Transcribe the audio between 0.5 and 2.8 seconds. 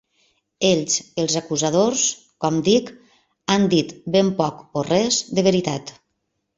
Ells, els acusadors, com